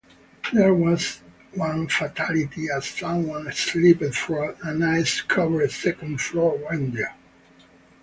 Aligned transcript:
There 0.51 0.73
was 0.73 1.21
one 1.53 1.87
fatality 1.87 2.71
as 2.75 2.87
someone 2.87 3.51
slipped 3.51 4.15
from 4.15 4.55
an 4.63 4.81
ice-covered 4.81 5.69
second 5.71 6.19
floor 6.21 6.57
window. 6.67 7.09